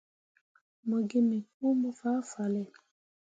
Mo 0.87 0.97
gi 1.09 1.19
me 1.27 1.37
kuumo 1.53 1.89
fah 1.99 2.19
fale. 2.31 2.61